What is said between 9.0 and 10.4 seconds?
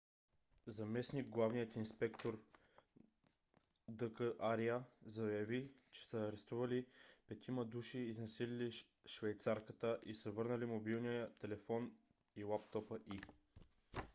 швейцарката и са